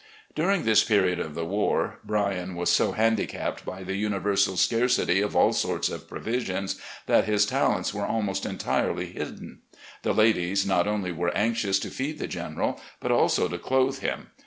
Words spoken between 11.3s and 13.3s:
anxious to feed the General, but